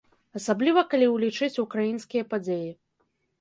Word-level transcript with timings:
Асабліва 0.37 0.83
калі 0.93 1.09
ўлічыць 1.11 1.61
украінскія 1.65 2.27
падзеі. 2.33 2.73